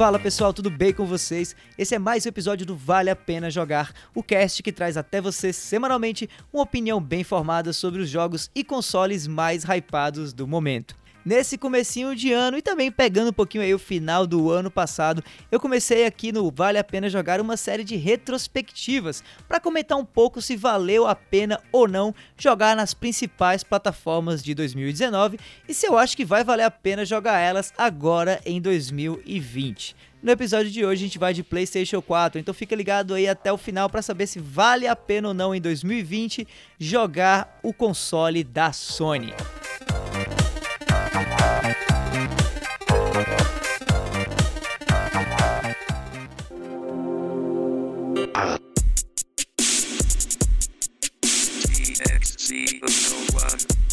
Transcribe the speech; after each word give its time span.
Fala 0.00 0.18
pessoal, 0.18 0.50
tudo 0.50 0.70
bem 0.70 0.94
com 0.94 1.04
vocês? 1.04 1.54
Esse 1.76 1.94
é 1.94 1.98
mais 1.98 2.24
um 2.24 2.30
episódio 2.30 2.64
do 2.64 2.74
Vale 2.74 3.10
a 3.10 3.14
Pena 3.14 3.50
Jogar, 3.50 3.92
o 4.14 4.22
cast 4.22 4.62
que 4.62 4.72
traz 4.72 4.96
até 4.96 5.20
você 5.20 5.52
semanalmente 5.52 6.26
uma 6.50 6.62
opinião 6.62 6.98
bem 6.98 7.22
formada 7.22 7.70
sobre 7.74 8.00
os 8.00 8.08
jogos 8.08 8.50
e 8.54 8.64
consoles 8.64 9.26
mais 9.26 9.62
hypados 9.62 10.32
do 10.32 10.48
momento. 10.48 10.96
Nesse 11.22 11.58
comecinho 11.58 12.16
de 12.16 12.32
ano 12.32 12.56
e 12.56 12.62
também 12.62 12.90
pegando 12.90 13.28
um 13.28 13.32
pouquinho 13.32 13.62
aí 13.62 13.74
o 13.74 13.78
final 13.78 14.26
do 14.26 14.50
ano 14.50 14.70
passado, 14.70 15.22
eu 15.52 15.60
comecei 15.60 16.06
aqui 16.06 16.32
no 16.32 16.50
Vale 16.50 16.78
a 16.78 16.84
Pena 16.84 17.10
Jogar 17.10 17.42
uma 17.42 17.58
série 17.58 17.84
de 17.84 17.94
retrospectivas 17.96 19.22
para 19.46 19.60
comentar 19.60 19.98
um 19.98 20.04
pouco 20.04 20.40
se 20.40 20.56
valeu 20.56 21.06
a 21.06 21.14
pena 21.14 21.60
ou 21.70 21.86
não 21.86 22.14
jogar 22.38 22.74
nas 22.74 22.94
principais 22.94 23.62
plataformas 23.62 24.42
de 24.42 24.54
2019 24.54 25.38
e 25.68 25.74
se 25.74 25.86
eu 25.86 25.98
acho 25.98 26.16
que 26.16 26.24
vai 26.24 26.42
valer 26.42 26.64
a 26.64 26.70
pena 26.70 27.04
jogar 27.04 27.38
elas 27.38 27.70
agora 27.76 28.40
em 28.46 28.58
2020. 28.58 29.94
No 30.22 30.30
episódio 30.30 30.70
de 30.70 30.84
hoje 30.84 31.02
a 31.02 31.06
gente 31.06 31.18
vai 31.18 31.34
de 31.34 31.42
PlayStation 31.42 32.00
4, 32.00 32.40
então 32.40 32.54
fica 32.54 32.74
ligado 32.74 33.12
aí 33.12 33.28
até 33.28 33.52
o 33.52 33.58
final 33.58 33.90
para 33.90 34.02
saber 34.02 34.26
se 34.26 34.38
vale 34.38 34.86
a 34.86 34.96
pena 34.96 35.28
ou 35.28 35.34
não 35.34 35.54
em 35.54 35.60
2020 35.60 36.48
jogar 36.78 37.58
o 37.62 37.74
console 37.74 38.42
da 38.42 38.72
Sony. 38.72 39.34
see 52.38 52.80
of 52.82 53.32
no 53.32 53.38
one. 53.38 53.89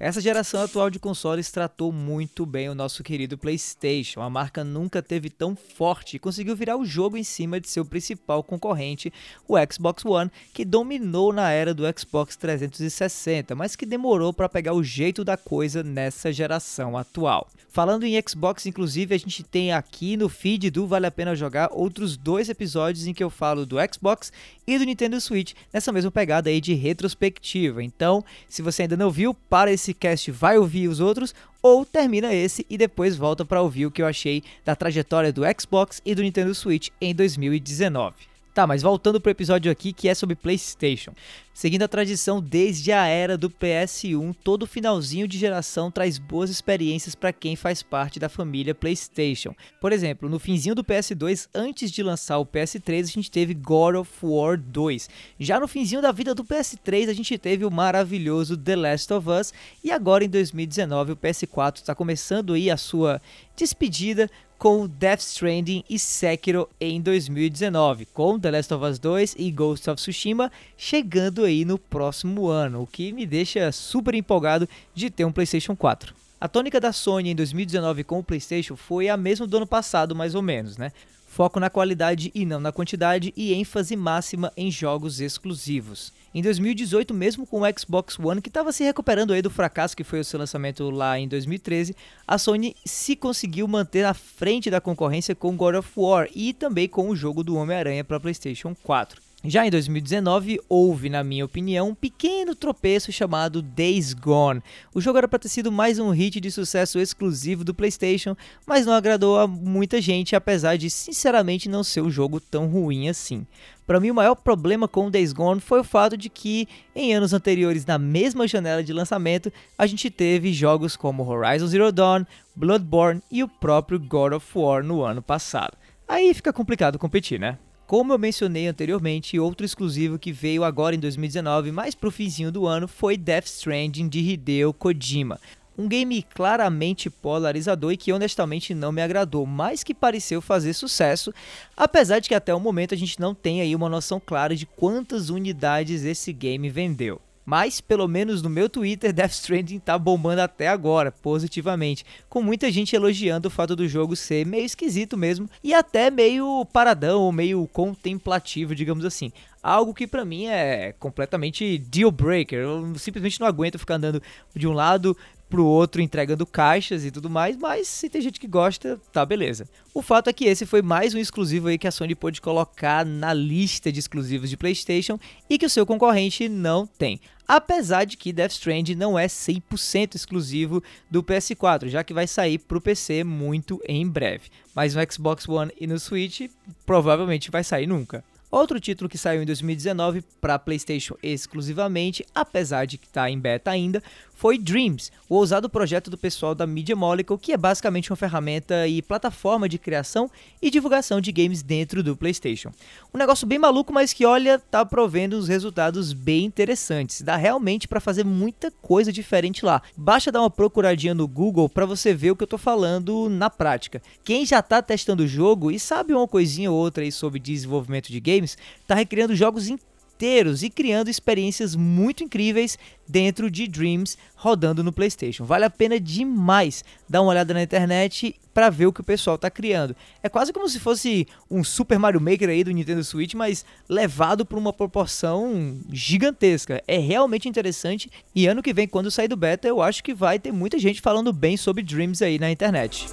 Essa 0.00 0.20
geração 0.20 0.62
atual 0.62 0.90
de 0.90 1.00
consoles 1.00 1.50
tratou 1.50 1.90
muito 1.90 2.46
bem 2.46 2.68
o 2.68 2.74
nosso 2.74 3.02
querido 3.02 3.36
PlayStation. 3.36 4.20
A 4.20 4.30
marca 4.30 4.62
nunca 4.62 5.02
teve 5.02 5.28
tão 5.28 5.56
forte 5.56 6.14
e 6.14 6.18
conseguiu 6.20 6.54
virar 6.54 6.76
o 6.76 6.84
jogo 6.84 7.16
em 7.16 7.24
cima 7.24 7.58
de 7.58 7.68
seu 7.68 7.84
principal 7.84 8.44
concorrente, 8.44 9.12
o 9.48 9.56
Xbox 9.68 10.04
One, 10.04 10.30
que 10.54 10.64
dominou 10.64 11.32
na 11.32 11.50
era 11.50 11.74
do 11.74 11.82
Xbox 11.98 12.36
360, 12.36 13.56
mas 13.56 13.74
que 13.74 13.84
demorou 13.84 14.32
para 14.32 14.48
pegar 14.48 14.72
o 14.72 14.84
jeito 14.84 15.24
da 15.24 15.36
coisa 15.36 15.82
nessa 15.82 16.32
geração 16.32 16.96
atual. 16.96 17.48
Falando 17.68 18.04
em 18.04 18.20
Xbox, 18.26 18.66
inclusive, 18.66 19.14
a 19.14 19.18
gente 19.18 19.42
tem 19.42 19.72
aqui 19.72 20.16
no 20.16 20.28
feed 20.28 20.70
do 20.70 20.86
Vale 20.86 21.06
a 21.06 21.10
Pena 21.10 21.34
Jogar 21.34 21.70
outros 21.72 22.16
dois 22.16 22.48
episódios 22.48 23.06
em 23.06 23.12
que 23.12 23.22
eu 23.22 23.30
falo 23.30 23.66
do 23.66 23.76
Xbox 23.92 24.32
e 24.66 24.78
do 24.78 24.84
Nintendo 24.84 25.20
Switch, 25.20 25.54
nessa 25.72 25.92
mesma 25.92 26.10
pegada 26.10 26.50
aí 26.50 26.60
de 26.60 26.74
retrospectiva. 26.74 27.82
Então, 27.82 28.24
se 28.48 28.62
você 28.62 28.82
ainda 28.82 28.96
não 28.96 29.10
viu, 29.10 29.34
para 29.34 29.72
esse 29.72 29.87
cast, 29.94 30.30
vai 30.30 30.58
ouvir 30.58 30.88
os 30.88 31.00
outros, 31.00 31.34
ou 31.62 31.84
termina 31.84 32.34
esse 32.34 32.64
e 32.68 32.78
depois 32.78 33.16
volta 33.16 33.44
para 33.44 33.62
ouvir 33.62 33.86
o 33.86 33.90
que 33.90 34.02
eu 34.02 34.06
achei 34.06 34.42
da 34.64 34.76
trajetória 34.76 35.32
do 35.32 35.42
Xbox 35.58 36.00
e 36.04 36.14
do 36.14 36.22
Nintendo 36.22 36.54
Switch 36.54 36.88
em 37.00 37.14
2019. 37.14 38.14
Tá, 38.54 38.66
mas 38.66 38.82
voltando 38.82 39.20
pro 39.20 39.30
episódio 39.30 39.70
aqui 39.70 39.92
que 39.92 40.08
é 40.08 40.14
sobre 40.14 40.34
PlayStation. 40.34 41.12
Seguindo 41.58 41.82
a 41.82 41.88
tradição 41.88 42.40
desde 42.40 42.92
a 42.92 43.04
era 43.08 43.36
do 43.36 43.50
PS1, 43.50 44.32
todo 44.44 44.64
finalzinho 44.64 45.26
de 45.26 45.36
geração 45.36 45.90
traz 45.90 46.16
boas 46.16 46.50
experiências 46.50 47.16
para 47.16 47.32
quem 47.32 47.56
faz 47.56 47.82
parte 47.82 48.20
da 48.20 48.28
família 48.28 48.76
PlayStation. 48.76 49.52
Por 49.80 49.92
exemplo, 49.92 50.28
no 50.28 50.38
finzinho 50.38 50.76
do 50.76 50.84
PS2, 50.84 51.48
antes 51.52 51.90
de 51.90 52.00
lançar 52.00 52.38
o 52.38 52.46
PS3, 52.46 53.02
a 53.02 53.06
gente 53.06 53.28
teve 53.28 53.54
God 53.54 53.96
of 53.96 54.08
War 54.22 54.56
2. 54.56 55.10
Já 55.40 55.58
no 55.58 55.66
finzinho 55.66 56.00
da 56.00 56.12
vida 56.12 56.32
do 56.32 56.44
PS3, 56.44 57.08
a 57.08 57.12
gente 57.12 57.36
teve 57.36 57.64
o 57.64 57.72
maravilhoso 57.72 58.56
The 58.56 58.76
Last 58.76 59.12
of 59.12 59.28
Us 59.28 59.52
e 59.82 59.90
agora 59.90 60.24
em 60.24 60.28
2019 60.28 61.10
o 61.10 61.16
PS4 61.16 61.78
está 61.78 61.92
começando 61.92 62.52
aí 62.52 62.70
a 62.70 62.76
sua 62.76 63.20
despedida 63.56 64.30
com 64.58 64.88
Death 64.88 65.20
Stranding 65.20 65.84
e 65.88 65.98
Sekiro 65.98 66.68
em 66.80 67.00
2019, 67.00 68.06
com 68.06 68.38
The 68.38 68.50
Last 68.50 68.74
of 68.74 68.84
Us 68.84 68.98
2 68.98 69.36
e 69.38 69.50
Ghost 69.52 69.88
of 69.88 70.02
Tsushima 70.02 70.50
chegando 70.76 71.44
aí 71.48 71.64
no 71.64 71.78
próximo 71.78 72.46
ano, 72.46 72.82
o 72.82 72.86
que 72.86 73.12
me 73.12 73.26
deixa 73.26 73.72
super 73.72 74.14
empolgado 74.14 74.68
de 74.94 75.10
ter 75.10 75.24
um 75.24 75.32
PlayStation 75.32 75.74
4. 75.74 76.14
A 76.40 76.46
tônica 76.46 76.80
da 76.80 76.92
Sony 76.92 77.30
em 77.30 77.34
2019 77.34 78.04
com 78.04 78.20
o 78.20 78.22
PlayStation 78.22 78.76
foi 78.76 79.08
a 79.08 79.16
mesma 79.16 79.44
do 79.44 79.56
ano 79.56 79.66
passado, 79.66 80.14
mais 80.14 80.36
ou 80.36 80.42
menos, 80.42 80.76
né? 80.76 80.92
Foco 81.26 81.58
na 81.58 81.68
qualidade 81.68 82.30
e 82.34 82.46
não 82.46 82.60
na 82.60 82.70
quantidade 82.70 83.34
e 83.36 83.52
ênfase 83.52 83.96
máxima 83.96 84.52
em 84.56 84.70
jogos 84.70 85.20
exclusivos. 85.20 86.12
Em 86.32 86.40
2018, 86.40 87.12
mesmo 87.12 87.46
com 87.46 87.62
o 87.62 87.78
Xbox 87.78 88.18
One, 88.18 88.40
que 88.40 88.48
estava 88.48 88.70
se 88.70 88.84
recuperando 88.84 89.32
aí 89.32 89.42
do 89.42 89.50
fracasso 89.50 89.96
que 89.96 90.04
foi 90.04 90.20
o 90.20 90.24
seu 90.24 90.38
lançamento 90.38 90.88
lá 90.90 91.18
em 91.18 91.26
2013, 91.26 91.96
a 92.26 92.38
Sony 92.38 92.76
se 92.84 93.16
conseguiu 93.16 93.66
manter 93.66 94.04
à 94.04 94.14
frente 94.14 94.70
da 94.70 94.80
concorrência 94.80 95.34
com 95.34 95.56
God 95.56 95.74
of 95.74 95.90
War 95.96 96.28
e 96.34 96.52
também 96.52 96.88
com 96.88 97.08
o 97.08 97.16
jogo 97.16 97.42
do 97.42 97.56
Homem-Aranha 97.56 98.04
para 98.04 98.20
PlayStation 98.20 98.76
4. 98.82 99.27
Já 99.44 99.64
em 99.64 99.70
2019, 99.70 100.60
houve, 100.68 101.08
na 101.08 101.22
minha 101.22 101.44
opinião, 101.44 101.90
um 101.90 101.94
pequeno 101.94 102.56
tropeço 102.56 103.12
chamado 103.12 103.62
Days 103.62 104.12
Gone. 104.12 104.60
O 104.92 105.00
jogo 105.00 105.16
era 105.16 105.28
para 105.28 105.38
ter 105.38 105.48
sido 105.48 105.70
mais 105.70 106.00
um 106.00 106.10
hit 106.10 106.40
de 106.40 106.50
sucesso 106.50 106.98
exclusivo 106.98 107.62
do 107.62 107.72
PlayStation, 107.72 108.36
mas 108.66 108.84
não 108.84 108.92
agradou 108.92 109.38
a 109.38 109.46
muita 109.46 110.00
gente, 110.00 110.34
apesar 110.34 110.76
de 110.76 110.90
sinceramente 110.90 111.68
não 111.68 111.84
ser 111.84 112.00
um 112.00 112.10
jogo 112.10 112.40
tão 112.40 112.66
ruim 112.66 113.08
assim. 113.08 113.46
Para 113.86 114.00
mim, 114.00 114.10
o 114.10 114.14
maior 114.14 114.34
problema 114.34 114.88
com 114.88 115.08
Days 115.08 115.32
Gone 115.32 115.60
foi 115.60 115.78
o 115.80 115.84
fato 115.84 116.16
de 116.16 116.28
que, 116.28 116.66
em 116.92 117.14
anos 117.14 117.32
anteriores, 117.32 117.86
na 117.86 117.96
mesma 117.96 118.46
janela 118.48 118.82
de 118.82 118.92
lançamento, 118.92 119.52
a 119.78 119.86
gente 119.86 120.10
teve 120.10 120.52
jogos 120.52 120.96
como 120.96 121.24
Horizon 121.24 121.68
Zero 121.68 121.92
Dawn, 121.92 122.24
Bloodborne 122.56 123.22
e 123.30 123.44
o 123.44 123.48
próprio 123.48 124.00
God 124.00 124.32
of 124.32 124.46
War 124.58 124.82
no 124.82 125.04
ano 125.04 125.22
passado. 125.22 125.78
Aí 126.08 126.34
fica 126.34 126.52
complicado 126.52 126.98
competir, 126.98 127.38
né? 127.38 127.56
Como 127.88 128.12
eu 128.12 128.18
mencionei 128.18 128.66
anteriormente, 128.68 129.40
outro 129.40 129.64
exclusivo 129.64 130.18
que 130.18 130.30
veio 130.30 130.62
agora 130.62 130.94
em 130.94 130.98
2019, 130.98 131.72
mais 131.72 131.94
pro 131.94 132.10
finzinho 132.10 132.52
do 132.52 132.66
ano, 132.66 132.86
foi 132.86 133.16
Death 133.16 133.46
Stranding 133.46 134.10
de 134.10 134.18
Hideo 134.18 134.74
Kojima. 134.74 135.40
Um 135.76 135.88
game 135.88 136.22
claramente 136.22 137.08
polarizador 137.08 137.90
e 137.90 137.96
que 137.96 138.12
honestamente 138.12 138.74
não 138.74 138.92
me 138.92 139.00
agradou, 139.00 139.46
mas 139.46 139.82
que 139.82 139.94
pareceu 139.94 140.42
fazer 140.42 140.74
sucesso, 140.74 141.32
apesar 141.74 142.18
de 142.18 142.28
que 142.28 142.34
até 142.34 142.54
o 142.54 142.60
momento 142.60 142.92
a 142.92 142.98
gente 142.98 143.18
não 143.18 143.34
tem 143.34 143.62
aí 143.62 143.74
uma 143.74 143.88
noção 143.88 144.20
clara 144.20 144.54
de 144.54 144.66
quantas 144.66 145.30
unidades 145.30 146.04
esse 146.04 146.30
game 146.30 146.68
vendeu. 146.68 147.18
Mas, 147.50 147.80
pelo 147.80 148.06
menos 148.06 148.42
no 148.42 148.50
meu 148.50 148.68
Twitter, 148.68 149.10
Death 149.10 149.30
Stranding 149.30 149.78
tá 149.78 149.98
bombando 149.98 150.42
até 150.42 150.68
agora, 150.68 151.10
positivamente. 151.10 152.04
Com 152.28 152.42
muita 152.42 152.70
gente 152.70 152.94
elogiando 152.94 153.48
o 153.48 153.50
fato 153.50 153.74
do 153.74 153.88
jogo 153.88 154.14
ser 154.14 154.44
meio 154.44 154.66
esquisito 154.66 155.16
mesmo 155.16 155.48
e 155.64 155.72
até 155.72 156.10
meio 156.10 156.66
paradão 156.70 157.32
meio 157.32 157.66
contemplativo, 157.72 158.74
digamos 158.74 159.02
assim. 159.02 159.32
Algo 159.62 159.94
que 159.94 160.06
para 160.06 160.26
mim 160.26 160.44
é 160.44 160.94
completamente 160.98 161.78
deal 161.78 162.10
breaker. 162.10 162.58
Eu 162.58 162.94
simplesmente 162.98 163.40
não 163.40 163.46
aguento 163.46 163.78
ficar 163.78 163.94
andando 163.94 164.22
de 164.54 164.68
um 164.68 164.74
lado 164.74 165.16
pro 165.48 165.64
outro 165.64 166.02
entregando 166.02 166.46
caixas 166.46 167.04
e 167.04 167.10
tudo 167.10 167.30
mais, 167.30 167.56
mas 167.56 167.88
se 167.88 168.08
tem 168.08 168.20
gente 168.20 168.38
que 168.38 168.46
gosta, 168.46 169.00
tá 169.12 169.24
beleza. 169.24 169.68
O 169.94 170.02
fato 170.02 170.28
é 170.28 170.32
que 170.32 170.44
esse 170.44 170.66
foi 170.66 170.82
mais 170.82 171.14
um 171.14 171.18
exclusivo 171.18 171.68
aí 171.68 171.78
que 171.78 171.88
a 171.88 171.90
Sony 171.90 172.14
pôde 172.14 172.40
colocar 172.40 173.04
na 173.04 173.32
lista 173.32 173.90
de 173.90 173.98
exclusivos 173.98 174.50
de 174.50 174.56
PlayStation 174.56 175.18
e 175.48 175.58
que 175.58 175.66
o 175.66 175.70
seu 175.70 175.86
concorrente 175.86 176.48
não 176.48 176.86
tem. 176.86 177.20
Apesar 177.46 178.04
de 178.04 178.18
que 178.18 178.32
Death 178.32 178.52
Stranding 178.52 178.94
não 178.94 179.18
é 179.18 179.26
100% 179.26 180.14
exclusivo 180.14 180.82
do 181.10 181.22
PS4, 181.22 181.88
já 181.88 182.04
que 182.04 182.12
vai 182.12 182.26
sair 182.26 182.58
para 182.58 182.76
o 182.76 182.80
PC 182.80 183.24
muito 183.24 183.80
em 183.88 184.06
breve. 184.06 184.50
Mas 184.74 184.94
no 184.94 185.00
Xbox 185.10 185.48
One 185.48 185.72
e 185.80 185.86
no 185.86 185.98
Switch 185.98 186.42
provavelmente 186.84 187.50
vai 187.50 187.64
sair 187.64 187.86
nunca. 187.86 188.22
Outro 188.50 188.80
título 188.80 189.10
que 189.10 189.18
saiu 189.18 189.42
em 189.42 189.46
2019 189.46 190.22
para 190.40 190.58
PlayStation 190.58 191.14
exclusivamente, 191.22 192.24
apesar 192.34 192.86
de 192.86 192.96
estar 192.96 193.22
tá 193.22 193.30
em 193.30 193.38
beta 193.38 193.70
ainda, 193.70 194.02
foi 194.38 194.56
Dreams, 194.56 195.10
o 195.28 195.34
ousado 195.34 195.68
projeto 195.68 196.08
do 196.08 196.16
pessoal 196.16 196.54
da 196.54 196.64
Media 196.64 196.94
Molecule, 196.94 197.40
que 197.40 197.52
é 197.52 197.56
basicamente 197.56 198.08
uma 198.08 198.16
ferramenta 198.16 198.86
e 198.86 199.02
plataforma 199.02 199.68
de 199.68 199.78
criação 199.78 200.30
e 200.62 200.70
divulgação 200.70 201.20
de 201.20 201.32
games 201.32 201.60
dentro 201.60 202.04
do 202.04 202.16
PlayStation. 202.16 202.70
Um 203.12 203.18
negócio 203.18 203.48
bem 203.48 203.58
maluco, 203.58 203.92
mas 203.92 204.12
que 204.12 204.24
olha, 204.24 204.56
tá 204.56 204.86
provendo 204.86 205.36
uns 205.36 205.48
resultados 205.48 206.12
bem 206.12 206.44
interessantes. 206.44 207.20
Dá 207.20 207.34
realmente 207.34 207.88
para 207.88 207.98
fazer 207.98 208.24
muita 208.24 208.70
coisa 208.70 209.12
diferente 209.12 209.64
lá. 209.64 209.82
Basta 209.96 210.30
dar 210.30 210.42
uma 210.42 210.50
procuradinha 210.50 211.14
no 211.14 211.26
Google 211.26 211.68
para 211.68 211.84
você 211.84 212.14
ver 212.14 212.30
o 212.30 212.36
que 212.36 212.44
eu 212.44 212.48
tô 212.48 212.58
falando 212.58 213.28
na 213.28 213.50
prática. 213.50 214.00
Quem 214.22 214.46
já 214.46 214.62
tá 214.62 214.80
testando 214.80 215.24
o 215.24 215.28
jogo 215.28 215.68
e 215.68 215.80
sabe 215.80 216.14
uma 216.14 216.28
coisinha 216.28 216.70
ou 216.70 216.78
outra 216.78 217.02
aí 217.02 217.10
sobre 217.10 217.40
desenvolvimento 217.40 218.12
de 218.12 218.20
games, 218.20 218.56
tá 218.86 218.94
recriando 218.94 219.34
jogos 219.34 219.66
inteiros 219.66 219.97
inteiros 220.18 220.64
e 220.64 220.68
criando 220.68 221.08
experiências 221.08 221.76
muito 221.76 222.24
incríveis 222.24 222.76
dentro 223.06 223.48
de 223.48 223.68
Dreams 223.68 224.18
rodando 224.34 224.82
no 224.82 224.92
PlayStation. 224.92 225.44
Vale 225.44 225.64
a 225.64 225.70
pena 225.70 226.00
demais 226.00 226.84
dar 227.08 227.22
uma 227.22 227.30
olhada 227.30 227.54
na 227.54 227.62
internet 227.62 228.34
para 228.52 228.68
ver 228.68 228.86
o 228.86 228.92
que 228.92 229.00
o 229.00 229.04
pessoal 229.04 229.36
está 229.36 229.48
criando. 229.48 229.94
É 230.20 230.28
quase 230.28 230.52
como 230.52 230.68
se 230.68 230.80
fosse 230.80 231.28
um 231.48 231.62
Super 231.62 232.00
Mario 232.00 232.20
Maker 232.20 232.48
aí 232.48 232.64
do 232.64 232.72
Nintendo 232.72 233.04
Switch, 233.04 233.34
mas 233.34 233.64
levado 233.88 234.44
para 234.44 234.58
uma 234.58 234.72
proporção 234.72 235.78
gigantesca. 235.92 236.82
É 236.88 236.98
realmente 236.98 237.48
interessante 237.48 238.10
e 238.34 238.48
ano 238.48 238.62
que 238.62 238.74
vem 238.74 238.88
quando 238.88 239.12
sair 239.12 239.28
do 239.28 239.36
beta, 239.36 239.68
eu 239.68 239.80
acho 239.80 240.02
que 240.02 240.12
vai 240.12 240.40
ter 240.40 240.52
muita 240.52 240.80
gente 240.80 241.00
falando 241.00 241.32
bem 241.32 241.56
sobre 241.56 241.84
Dreams 241.84 242.20
aí 242.22 242.40
na 242.40 242.50
internet. 242.50 243.06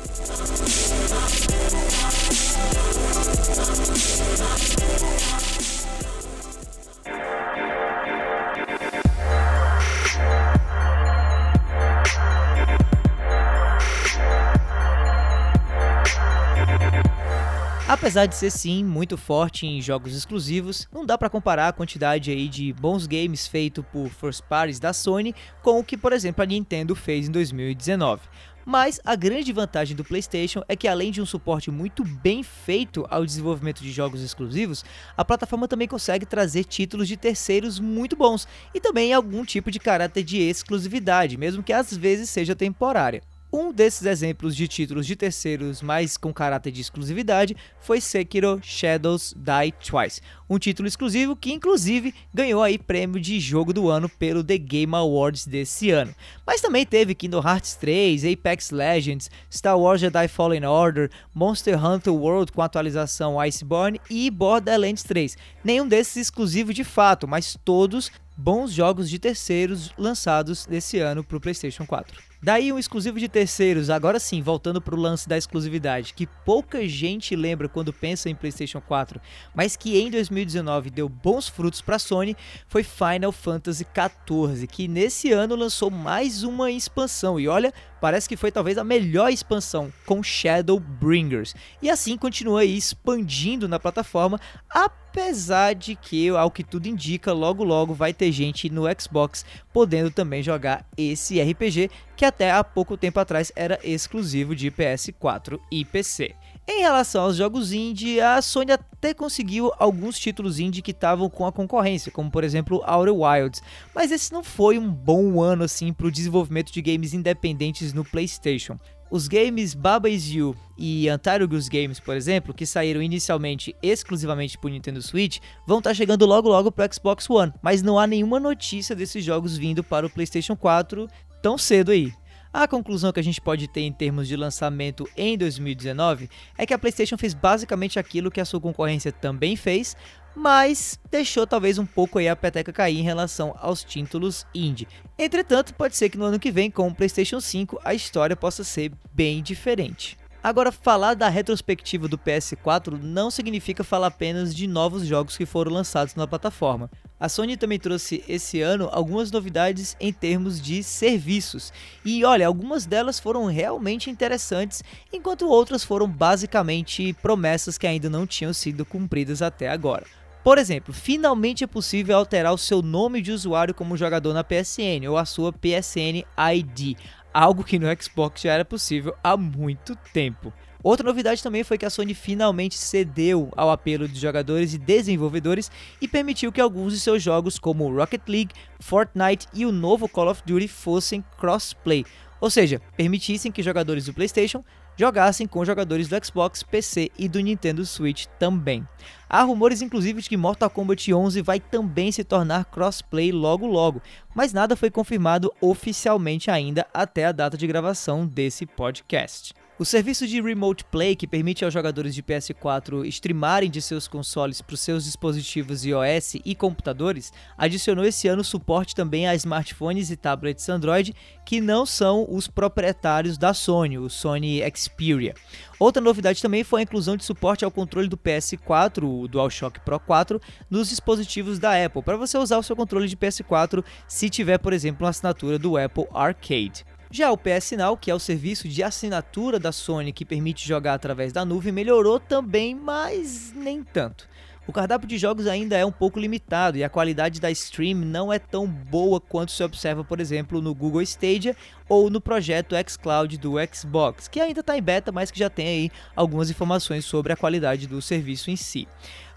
Apesar 17.88 18.26
de 18.26 18.36
ser 18.36 18.50
sim 18.50 18.84
muito 18.84 19.16
forte 19.16 19.68
em 19.68 19.80
jogos 19.80 20.16
exclusivos, 20.16 20.88
não 20.92 21.06
dá 21.06 21.20
para 21.20 21.30
comparar 21.30 21.68
a 21.68 21.72
quantidade 21.72 22.32
aí 22.32 22.50
de 22.50 22.74
bons 22.74 23.06
games 23.06 23.46
feitos 23.46 23.86
por 23.94 24.10
first 24.10 24.42
parties 24.50 24.80
da 24.80 24.92
Sony 24.92 25.36
com 25.62 25.80
o 25.80 25.84
que, 25.84 25.96
por 25.96 26.12
exemplo, 26.12 26.42
a 26.42 26.48
Nintendo 26.48 26.96
fez 26.96 27.28
em 27.28 27.32
2019. 27.32 28.24
Mas 28.66 29.00
a 29.06 29.16
grande 29.16 29.54
vantagem 29.54 29.96
do 29.96 30.04
PlayStation 30.04 30.64
é 30.68 30.76
que, 30.76 30.88
além 30.88 31.12
de 31.12 31.22
um 31.22 31.28
suporte 31.28 31.70
muito 31.70 32.04
bem 32.04 32.42
feito 32.42 33.06
ao 33.08 33.24
desenvolvimento 33.24 33.84
de 33.84 33.92
jogos 33.92 34.24
exclusivos, 34.24 34.84
a 35.16 35.24
plataforma 35.24 35.68
também 35.68 35.88
consegue 35.88 36.26
trazer 36.26 36.64
títulos 36.64 37.08
de 37.08 37.16
terceiros 37.16 37.80
muito 37.80 38.16
bons 38.16 38.48
e 38.74 38.80
também 38.80 39.14
algum 39.14 39.46
tipo 39.46 39.70
de 39.70 39.78
caráter 39.78 40.24
de 40.24 40.40
exclusividade, 40.40 41.38
mesmo 41.38 41.62
que 41.62 41.72
às 41.72 41.96
vezes 41.96 42.32
seja 42.32 42.56
temporária. 42.56 43.22
Um 43.54 43.72
desses 43.72 44.06
exemplos 44.06 44.56
de 44.56 44.68
títulos 44.68 45.08
de 45.08 45.16
terceiros 45.16 45.82
mais 45.82 46.18
com 46.18 46.34
caráter 46.34 46.72
de 46.72 46.82
exclusividade 46.82 47.56
foi 47.80 48.02
Sekiro 48.02 48.60
Shadows 48.62 49.34
Die 49.38 49.72
Twice, 49.72 50.22
um 50.50 50.60
título 50.60 50.88
exclusivo 50.88 51.36
que 51.36 51.54
inclusive 51.54 52.14
ganhou 52.34 52.62
aí 52.62 52.78
prêmio 52.78 53.20
de 53.20 53.40
jogo 53.40 53.72
do 53.72 53.90
ano 53.90 54.10
pelo 54.10 54.44
The 54.44 54.58
Game 54.58 54.94
Awards 54.94 55.46
desse 55.46 55.90
ano. 55.90 56.14
Mas 56.46 56.60
também 56.60 56.86
teve 56.86 57.16
Kingdom 57.16 57.42
Hearts 57.42 57.76
3, 57.76 58.26
Apex 58.26 58.72
Legends, 58.72 59.32
Star 59.50 59.80
Wars 59.80 60.02
Jedi 60.02 60.28
Fallen 60.28 60.66
Order, 60.66 61.10
Monster 61.34 61.84
Hunter 61.84 62.14
World 62.14 62.52
com 62.52 62.62
atualização 62.62 63.40
Iceborne 63.40 64.02
e 64.10 64.30
Borderlands 64.30 65.04
3. 65.04 65.38
Nenhum 65.64 65.88
desses 65.88 66.18
exclusivo 66.18 66.74
de 66.74 66.84
fato, 66.84 67.28
mas 67.28 67.58
todos 67.64 68.12
bons 68.38 68.72
jogos 68.72 69.10
de 69.10 69.18
terceiros 69.18 69.92
lançados 69.98 70.68
nesse 70.68 71.00
ano 71.00 71.24
para 71.24 71.38
o 71.38 71.42
PlayStation 71.42 71.86
4. 71.86 72.36
Daí 72.46 72.72
um 72.72 72.78
exclusivo 72.78 73.20
de 73.20 73.28
terceiros, 73.28 73.90
agora 73.90 74.20
sim, 74.20 74.40
voltando 74.40 74.80
para 74.80 74.94
o 74.94 75.00
lance 75.00 75.28
da 75.28 75.36
exclusividade, 75.36 76.14
que 76.14 76.28
pouca 76.28 76.88
gente 76.88 77.36
lembra 77.36 77.68
quando 77.68 77.92
pensa 77.92 78.30
em 78.30 78.36
PlayStation 78.36 78.80
4, 78.80 79.20
mas 79.56 79.76
que 79.76 79.98
em 79.98 80.12
2019 80.12 80.92
deu 80.92 81.10
bons 81.10 81.48
frutos 81.48 81.82
para 81.82 81.96
a 81.96 82.00
Sony, 82.00 82.38
foi 82.68 82.84
Final 82.84 83.32
Fantasy 83.32 83.84
XIV, 83.84 84.68
que 84.68 84.88
nesse 84.88 85.32
ano 85.32 85.56
lançou 85.56 85.90
mais 85.90 86.44
uma 86.44 86.70
expansão. 86.70 87.40
E 87.40 87.48
olha, 87.48 87.74
parece 88.06 88.30
que 88.30 88.38
foi 88.38 88.52
talvez 88.52 88.78
a 88.78 88.84
melhor 88.84 89.32
expansão 89.32 89.92
com 90.06 90.22
Shadowbringers. 90.22 91.56
E 91.82 91.90
assim 91.90 92.16
continua 92.16 92.62
aí 92.62 92.78
expandindo 92.78 93.68
na 93.68 93.80
plataforma, 93.80 94.40
apesar 94.70 95.74
de 95.74 95.96
que, 95.96 96.30
ao 96.30 96.52
que 96.52 96.64
tudo 96.64 96.86
indica, 96.86 97.34
logo 97.34 97.64
logo 97.64 97.96
vai 97.96 98.14
ter 98.14 98.32
gente 98.32 98.70
no 98.70 98.84
Xbox 98.96 99.44
podendo 99.74 100.12
também 100.12 100.44
jogar 100.44 100.86
esse 100.96 101.42
RPG 101.42 101.90
que 102.16 102.26
até 102.26 102.52
há 102.52 102.64
pouco 102.64 102.96
tempo 102.96 103.20
atrás 103.20 103.52
era 103.56 103.80
exclusivo 103.84 104.56
de 104.56 104.70
PS4 104.70 105.60
e 105.72 105.84
PC. 105.84 106.36
Em 106.68 106.80
relação 106.80 107.26
aos 107.26 107.36
jogos 107.36 107.72
indie, 107.72 108.20
a 108.20 108.42
Sony 108.42 108.72
até 108.72 109.14
conseguiu 109.14 109.72
alguns 109.78 110.18
títulos 110.18 110.60
indie 110.60 110.82
que 110.82 110.90
estavam 110.90 111.30
com 111.30 111.46
a 111.46 111.52
concorrência, 111.52 112.12
como 112.12 112.32
por 112.32 112.44
exemplo 112.44 112.82
Outer 112.88 113.14
Wilds, 113.14 113.62
mas 113.94 114.12
esse 114.12 114.34
não 114.34 114.44
foi 114.44 114.80
um 114.80 114.90
bom 114.90 115.40
ano 115.44 115.64
assim 115.64 115.94
para 115.94 116.08
o 116.08 116.12
desenvolvimento 116.12 116.72
de 116.72 116.82
games 116.82 117.14
independentes 117.14 117.94
no 117.94 118.04
PlayStation. 118.04 118.80
Os 119.12 119.28
games 119.28 119.76
Baba 119.76 120.10
Is 120.10 120.28
You 120.28 120.56
e 120.76 121.08
Antarugus 121.08 121.70
Games, 121.70 122.00
por 122.00 122.18
exemplo, 122.18 122.52
que 122.52 122.66
saíram 122.66 123.00
inicialmente 123.00 123.76
exclusivamente 123.84 124.58
para 124.58 124.68
o 124.68 124.72
Nintendo 124.72 125.04
Switch, 125.04 125.38
vão 125.68 125.78
estar 125.78 125.92
tá 125.92 125.94
chegando 125.94 126.26
logo 126.26 126.50
logo 126.50 126.72
para 126.72 126.92
Xbox 126.92 127.30
One, 127.30 127.54
mas 127.62 127.84
não 127.84 128.00
há 128.00 128.08
nenhuma 128.08 128.40
notícia 128.40 128.96
desses 128.96 129.24
jogos 129.24 129.56
vindo 129.56 129.84
para 129.84 130.08
o 130.08 130.10
PlayStation 130.10 130.56
4 130.56 131.08
tão 131.44 131.60
cedo 131.60 131.92
aí. 131.92 132.12
A 132.58 132.70
conclusão 132.70 133.12
que 133.12 133.20
a 133.20 133.24
gente 133.24 133.42
pode 133.42 133.68
ter 133.68 133.82
em 133.82 133.92
termos 133.92 134.30
de 134.30 134.38
lançamento 134.38 135.06
em 135.18 135.38
2019 135.38 136.30
é 136.58 136.66
que 136.66 136.74
a 136.74 136.80
PlayStation 136.80 137.18
fez 137.18 137.34
basicamente 137.34 138.00
aquilo 138.00 138.32
que 138.32 138.40
a 138.40 138.46
sua 138.46 138.62
concorrência 138.62 139.12
também 139.12 139.58
fez, 139.58 139.94
mas 140.34 140.98
deixou 141.12 141.46
talvez 141.46 141.78
um 141.78 141.86
pouco 141.86 142.18
aí 142.18 142.30
a 142.30 142.36
peteca 142.36 142.72
cair 142.72 142.98
em 142.98 143.04
relação 143.04 143.54
aos 143.60 143.84
títulos 143.84 144.48
indie. 144.56 144.88
Entretanto, 145.20 145.74
pode 145.74 145.98
ser 145.98 146.08
que 146.08 146.18
no 146.18 146.24
ano 146.24 146.40
que 146.40 146.50
vem, 146.50 146.72
com 146.72 146.88
o 146.88 146.96
PlayStation 146.96 147.42
5, 147.42 147.82
a 147.84 147.94
história 147.94 148.38
possa 148.38 148.64
ser 148.64 148.90
bem 149.14 149.44
diferente. 149.44 150.18
Agora, 150.46 150.72
falar 150.72 151.16
da 151.16 151.28
retrospectiva 151.28 152.08
do 152.08 152.20
PS4 152.20 153.02
não 153.02 153.32
significa 153.32 153.84
falar 153.84 154.06
apenas 154.06 154.54
de 154.54 154.68
novos 154.68 155.08
jogos 155.08 155.36
que 155.36 155.44
foram 155.44 155.72
lançados 155.72 156.14
na 156.14 156.28
plataforma. 156.28 156.88
A 157.20 157.28
Sony 157.28 157.58
também 157.58 157.80
trouxe 157.80 158.24
esse 158.30 158.62
ano 158.62 158.88
algumas 158.92 159.32
novidades 159.32 159.98
em 160.00 160.14
termos 160.14 160.62
de 160.62 160.84
serviços. 160.84 161.74
E 162.06 162.24
olha, 162.24 162.46
algumas 162.46 162.86
delas 162.86 163.20
foram 163.20 163.46
realmente 163.46 164.12
interessantes, 164.12 164.84
enquanto 165.12 165.50
outras 165.50 165.84
foram 165.84 166.08
basicamente 166.08 167.12
promessas 167.24 167.76
que 167.76 167.88
ainda 167.88 168.08
não 168.08 168.28
tinham 168.28 168.54
sido 168.54 168.86
cumpridas 168.86 169.42
até 169.42 169.68
agora. 169.68 170.06
Por 170.44 170.60
exemplo, 170.60 170.94
finalmente 170.94 171.64
é 171.64 171.68
possível 171.68 172.16
alterar 172.16 172.54
o 172.54 172.58
seu 172.60 172.84
nome 172.84 173.20
de 173.20 173.32
usuário 173.32 173.74
como 173.74 173.98
jogador 173.98 174.32
na 174.32 174.44
PSN 174.44 175.10
ou 175.10 175.18
a 175.18 175.26
sua 175.26 175.52
PSN 175.52 176.24
ID, 176.54 177.00
algo 177.36 177.66
que 177.66 177.78
no 177.78 177.88
Xbox 178.02 178.44
já 178.44 178.54
era 178.54 178.64
possível 178.64 179.14
há 179.22 179.36
muito 179.36 179.94
tempo. 180.14 180.54
Outra 180.82 181.06
novidade 181.06 181.44
também 181.44 181.66
foi 181.66 181.78
que 181.78 181.86
a 181.86 181.90
Sony 181.90 182.14
finalmente 182.14 182.78
cedeu 182.78 183.52
ao 183.58 183.70
apelo 183.70 184.08
de 184.08 184.18
jogadores 184.18 184.74
e 184.74 184.78
desenvolvedores 184.78 185.70
e 186.00 186.08
permitiu 186.08 186.50
que 186.50 186.62
alguns 186.62 186.94
de 186.94 187.00
seus 187.00 187.22
jogos, 187.22 187.60
como 187.60 187.94
Rocket 187.94 188.22
League, 188.30 188.54
Fortnite 188.80 189.48
e 189.54 189.66
o 189.66 189.72
novo 189.72 190.08
Call 190.08 190.30
of 190.30 190.44
Duty, 190.46 190.70
fossem 190.70 191.26
crossplay, 191.38 192.06
ou 192.40 192.50
seja, 192.50 192.82
permitissem 192.96 193.52
que 193.52 193.62
jogadores 193.62 194.06
do 194.06 194.14
PlayStation 194.14 194.64
jogassem 194.98 195.48
com 195.48 195.66
jogadores 195.66 196.08
do 196.08 196.26
Xbox, 196.26 196.64
PC 196.64 197.12
e 197.18 197.28
do 197.28 197.40
Nintendo 197.40 197.86
Switch 197.86 198.26
também. 198.40 198.88
Há 199.30 199.42
rumores 199.42 199.82
inclusive 199.82 200.22
de 200.22 200.30
que 200.30 200.38
Mortal 200.38 200.70
Kombat 200.70 201.14
11 201.14 201.42
vai 201.42 201.60
também 201.60 202.12
se 202.12 202.24
tornar 202.24 202.66
crossplay 202.66 203.32
logo 203.32 203.66
logo, 203.66 204.02
mas 204.34 204.54
nada 204.54 204.76
foi 204.76 204.90
confirmado 204.90 205.52
oficialmente 205.60 206.50
ainda 206.50 206.88
até 206.94 207.26
a 207.26 207.32
data 207.32 207.58
de 207.58 207.68
gravação 207.68 208.26
desse 208.26 208.66
podcast. 208.66 209.54
O 209.78 209.84
serviço 209.84 210.26
de 210.26 210.42
Remote 210.42 210.86
Play, 210.86 211.18
que 211.18 211.28
permite 211.28 211.66
aos 211.66 211.74
jogadores 211.74 212.16
de 212.16 212.24
PS4 212.24 213.06
streamarem 213.08 213.70
de 213.70 213.82
seus 213.82 214.08
consoles 214.08 214.62
para 214.62 214.74
os 214.74 214.80
seus 214.80 215.04
dispositivos 215.04 215.84
iOS 215.84 216.36
e 216.46 216.56
computadores, 216.56 217.34
adicionou 217.58 218.06
esse 218.06 218.26
ano 218.26 218.42
suporte 218.42 218.96
também 218.96 219.28
a 219.28 219.36
smartphones 219.36 220.10
e 220.10 220.16
tablets 220.16 220.70
Android 220.70 221.14
que 221.46 221.60
não 221.60 221.86
são 221.86 222.26
os 222.30 222.48
proprietários 222.48 223.38
da 223.38 223.54
Sony, 223.54 223.98
o 223.98 224.10
Sony 224.10 224.62
Xperia. 224.74 225.34
Outra 225.78 226.02
novidade 226.02 226.42
também 226.42 226.64
foi 226.64 226.80
a 226.80 226.84
inclusão 226.84 227.18
de 227.18 227.26
suporte 227.26 227.66
ao 227.66 227.72
controle 227.72 228.08
do 228.08 228.16
PS4, 228.16 229.04
o 229.04 229.28
DualShock 229.28 229.82
Pro 229.82 230.00
4, 230.00 230.40
nos 230.70 230.88
dispositivos 230.88 231.60
da 231.60 231.84
Apple, 231.86 232.02
para 232.02 232.16
você 232.16 232.38
usar 232.38 232.58
o 232.58 232.64
seu 232.64 232.78
controle 232.78 233.10
de 233.10 233.18
PS4 233.18 233.84
se 234.08 234.30
tiver, 234.30 234.58
por 234.58 234.72
exemplo, 234.72 235.04
uma 235.04 235.10
assinatura 235.10 235.60
do 235.60 235.76
Apple 235.76 236.08
Arcade. 236.14 236.86
Já 237.12 237.32
o 237.32 237.38
PS 237.38 237.72
Now, 237.78 237.96
que 237.96 238.10
é 238.10 238.16
o 238.16 238.20
serviço 238.20 238.68
de 238.68 238.84
assinatura 238.84 239.60
da 239.60 239.72
Sony 239.72 240.12
que 240.12 240.26
permite 240.26 240.68
jogar 240.68 240.96
através 240.96 241.32
da 241.32 241.46
nuvem, 241.46 241.72
melhorou 241.72 242.20
também, 242.20 242.76
mas 242.76 243.54
nem 243.56 243.84
tanto. 243.84 244.28
O 244.68 244.74
cardápio 244.74 245.08
de 245.08 245.18
jogos 245.18 245.46
ainda 245.46 245.78
é 245.78 245.86
um 245.86 245.92
pouco 245.92 246.20
limitado 246.20 246.78
e 246.78 246.84
a 246.84 246.90
qualidade 246.90 247.40
da 247.40 247.52
stream 247.52 248.00
não 248.00 248.34
é 248.34 248.40
tão 248.40 248.66
boa 248.66 249.22
quanto 249.22 249.52
se 249.52 249.64
observa, 249.64 250.04
por 250.04 250.20
exemplo, 250.20 250.60
no 250.60 250.74
Google 250.74 251.04
Stadia 251.04 251.56
ou 251.88 252.10
no 252.10 252.20
projeto 252.20 252.76
xCloud 252.88 253.38
do 253.38 253.54
Xbox, 253.72 254.28
que 254.28 254.40
ainda 254.40 254.62
está 254.62 254.76
em 254.76 254.82
beta, 254.82 255.12
mas 255.12 255.30
que 255.30 255.38
já 255.38 255.52
tem 255.52 255.68
aí 255.68 255.92
algumas 256.16 256.50
informações 256.50 257.06
sobre 257.06 257.32
a 257.32 257.36
qualidade 257.36 257.86
do 257.86 258.02
serviço 258.02 258.50
em 258.50 258.56
si. 258.56 258.88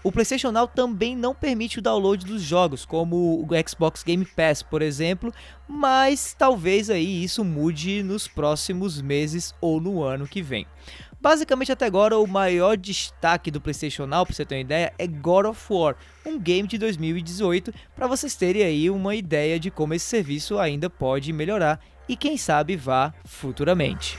O 0.01 0.13
PlayStation 0.13 0.51
Now 0.51 0.65
também 0.65 1.13
não 1.13 1.35
permite 1.35 1.77
o 1.77 1.81
download 1.81 2.25
dos 2.25 2.41
jogos, 2.41 2.85
como 2.85 3.45
o 3.45 3.69
Xbox 3.69 4.01
Game 4.01 4.25
Pass, 4.25 4.63
por 4.63 4.81
exemplo, 4.81 5.33
mas 5.67 6.33
talvez 6.33 6.89
aí 6.89 7.21
isso 7.23 7.43
mude 7.43 8.01
nos 8.01 8.25
próximos 8.25 9.01
meses 9.01 9.53
ou 9.59 9.81
no 9.81 10.01
ano 10.01 10.25
que 10.25 10.41
vem. 10.41 10.65
Basicamente 11.21 11.71
até 11.71 11.85
agora 11.85 12.17
o 12.17 12.25
maior 12.25 12.77
destaque 12.77 13.51
do 13.51 13.59
PlayStation 13.59 14.05
Now, 14.05 14.25
para 14.25 14.33
você 14.33 14.45
ter 14.45 14.55
uma 14.55 14.61
ideia, 14.61 14.93
é 14.97 15.05
God 15.05 15.47
of 15.47 15.61
War, 15.69 15.95
um 16.25 16.39
game 16.39 16.67
de 16.67 16.77
2018, 16.77 17.73
para 17.93 18.07
vocês 18.07 18.35
terem 18.35 18.63
aí 18.63 18.89
uma 18.89 19.13
ideia 19.13 19.59
de 19.59 19.69
como 19.69 19.93
esse 19.93 20.05
serviço 20.05 20.57
ainda 20.57 20.89
pode 20.89 21.33
melhorar 21.33 21.81
e 22.07 22.15
quem 22.15 22.37
sabe 22.37 22.77
vá 22.77 23.13
futuramente. 23.25 24.17